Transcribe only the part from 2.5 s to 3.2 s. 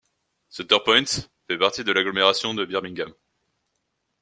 de Birmingham.